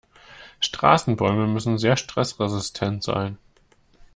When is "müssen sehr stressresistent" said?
1.45-3.03